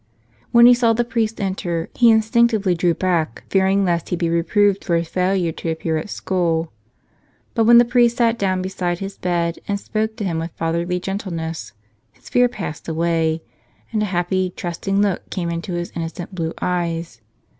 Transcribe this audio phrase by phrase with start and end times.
[0.51, 4.83] When he saw the priest enter he instinctively drew back, fearing lest he be reproved
[4.83, 6.71] for his failure to appear at school.
[7.53, 10.99] But when the priest sat down beside his bed and spoke to him with fatherly
[10.99, 11.73] gentleness,
[12.13, 13.43] his fear passed away
[13.91, 17.21] and a happy, trusting look came into his innocent blue eyes.